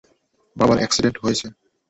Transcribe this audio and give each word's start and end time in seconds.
বাবার 0.55 0.77
এক্সিডেন্ট 0.81 1.17
হয়েছে। 1.23 1.47